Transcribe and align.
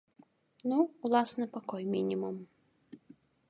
Ну, 0.71 0.79
уласны 1.09 1.45
пакой 1.59 1.83
мінімум. 1.95 2.35